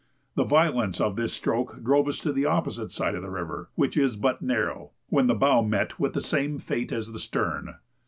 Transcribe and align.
The 0.33 0.43
violence 0.43 0.99
of 0.99 1.15
this 1.15 1.31
stroke 1.31 1.83
drove 1.83 2.07
us 2.07 2.17
to 2.21 2.33
the 2.33 2.47
opposite 2.47 2.89
side 2.91 3.13
of 3.13 3.21
the 3.21 3.29
river, 3.29 3.69
which 3.75 3.95
is 3.95 4.15
but 4.15 4.41
narrow, 4.41 4.93
when 5.09 5.27
the 5.27 5.35
bow 5.35 5.61
met 5.61 5.99
with 5.99 6.13
the 6.13 6.21
same 6.21 6.57
fate 6.57 6.91
as 6.91 7.11
the 7.13 7.19
stern. 7.19 7.75